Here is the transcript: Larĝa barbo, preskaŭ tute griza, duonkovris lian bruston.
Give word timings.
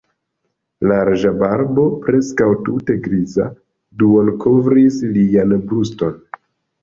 Larĝa 0.91 1.33
barbo, 1.41 1.83
preskaŭ 2.05 2.47
tute 2.69 2.95
griza, 3.07 3.45
duonkovris 4.05 4.97
lian 5.19 5.55
bruston. 5.69 6.19